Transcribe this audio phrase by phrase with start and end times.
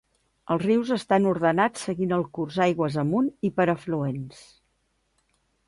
[0.53, 4.43] Els rius estan ordenats seguint el curs aigües amunt i per afluents.